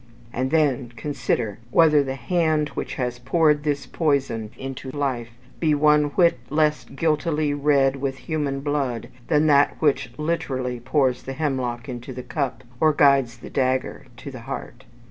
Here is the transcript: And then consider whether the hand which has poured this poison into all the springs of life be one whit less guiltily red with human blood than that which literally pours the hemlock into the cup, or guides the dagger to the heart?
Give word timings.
And 0.33 0.49
then 0.49 0.91
consider 0.95 1.59
whether 1.69 2.01
the 2.03 2.15
hand 2.15 2.69
which 2.69 2.95
has 2.95 3.19
poured 3.19 3.61
this 3.61 3.85
poison 3.85 4.49
into 4.57 4.87
all 4.87 4.93
the 4.93 4.95
springs 4.95 4.95
of 4.95 4.99
life 4.99 5.27
be 5.59 5.75
one 5.75 6.03
whit 6.15 6.39
less 6.49 6.85
guiltily 6.85 7.53
red 7.53 7.97
with 7.97 8.17
human 8.17 8.61
blood 8.61 9.09
than 9.27 9.45
that 9.45 9.75
which 9.79 10.11
literally 10.17 10.79
pours 10.79 11.21
the 11.21 11.33
hemlock 11.33 11.87
into 11.87 12.13
the 12.13 12.23
cup, 12.23 12.63
or 12.79 12.93
guides 12.93 13.37
the 13.37 13.51
dagger 13.51 14.07
to 14.17 14.31
the 14.31 14.39
heart? 14.49 14.85